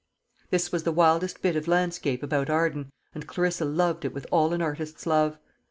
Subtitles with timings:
[0.49, 4.51] This was the wildest bit of landscape about Arden, and Clarissa loved it with all
[4.51, 5.37] an artist's love.